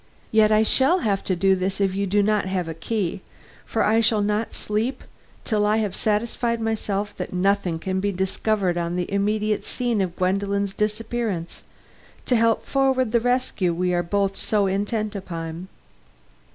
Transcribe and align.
Yet 0.31 0.51
I 0.51 0.63
shall 0.63 1.01
have 1.05 1.23
to 1.25 1.35
do 1.35 1.55
this 1.55 1.79
if 1.79 1.93
you 1.93 2.09
have 2.11 2.25
not 2.25 2.47
a 2.67 2.73
key; 2.73 3.21
for 3.67 3.83
I 3.83 4.01
shall 4.01 4.23
not 4.23 4.51
sleep 4.51 5.03
till 5.45 5.63
I 5.63 5.77
have 5.77 5.95
satisfied 5.95 6.59
myself 6.59 7.15
that 7.17 7.31
nothing 7.33 7.77
can 7.77 7.99
be 7.99 8.11
discovered 8.11 8.79
on 8.79 8.95
the 8.95 9.11
immediate 9.13 9.63
scene 9.63 10.01
of 10.01 10.15
Gwendolen's 10.15 10.73
disappearance, 10.73 11.61
to 12.25 12.35
help 12.35 12.65
forward 12.65 13.11
the 13.11 13.19
rescue 13.19 13.75
we 13.75 13.91
both 14.01 14.33
are 14.33 14.37
so 14.37 14.65
intent 14.65 15.15
upon." 15.15 15.67